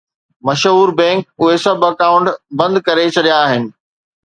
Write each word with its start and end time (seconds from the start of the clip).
مشهور 0.47 0.89
بئنڪ 0.99 1.23
اهي 1.43 1.57
سڀ 1.65 1.79
اڪائونٽ 1.89 2.27
بند 2.59 2.75
ڪري 2.87 3.05
ڇڏيا 3.15 3.39
آهن 3.45 3.63